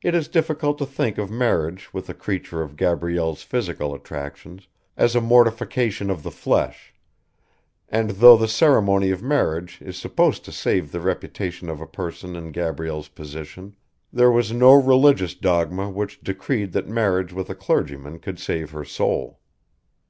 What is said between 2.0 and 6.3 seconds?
a creature of Gabrielle's physical attractions as a mortification of the